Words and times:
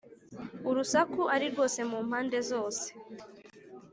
urusaku 0.69 1.21
ari 1.35 1.45
rwose 1.53 1.79
mu 1.89 1.99
mpande 2.07 2.39
zose, 2.49 2.87